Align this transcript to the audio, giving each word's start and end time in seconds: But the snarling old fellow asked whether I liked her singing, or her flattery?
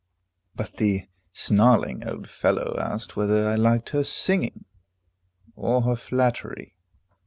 But 0.55 0.77
the 0.77 1.05
snarling 1.31 2.07
old 2.07 2.27
fellow 2.27 2.75
asked 2.79 3.15
whether 3.15 3.47
I 3.47 3.53
liked 3.53 3.89
her 3.89 4.03
singing, 4.03 4.65
or 5.55 5.83
her 5.83 5.95
flattery? 5.95 6.75